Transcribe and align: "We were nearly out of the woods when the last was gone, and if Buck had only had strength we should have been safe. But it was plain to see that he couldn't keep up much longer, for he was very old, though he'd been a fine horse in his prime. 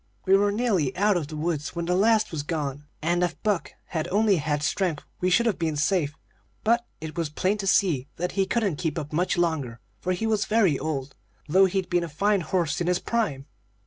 "We 0.25 0.35
were 0.35 0.51
nearly 0.51 0.97
out 0.97 1.15
of 1.15 1.27
the 1.27 1.35
woods 1.37 1.75
when 1.75 1.85
the 1.85 1.93
last 1.95 2.31
was 2.31 2.41
gone, 2.41 2.85
and 3.03 3.21
if 3.23 3.39
Buck 3.43 3.73
had 3.89 4.07
only 4.07 4.37
had 4.37 4.63
strength 4.63 5.03
we 5.19 5.29
should 5.29 5.45
have 5.45 5.59
been 5.59 5.75
safe. 5.75 6.15
But 6.63 6.87
it 6.99 7.15
was 7.15 7.29
plain 7.29 7.59
to 7.59 7.67
see 7.67 8.07
that 8.15 8.31
he 8.31 8.47
couldn't 8.47 8.77
keep 8.77 8.97
up 8.97 9.13
much 9.13 9.37
longer, 9.37 9.79
for 9.99 10.13
he 10.13 10.25
was 10.25 10.45
very 10.45 10.79
old, 10.79 11.13
though 11.47 11.65
he'd 11.65 11.87
been 11.87 12.03
a 12.03 12.09
fine 12.09 12.41
horse 12.41 12.81
in 12.81 12.87
his 12.87 12.97
prime. 12.97 13.45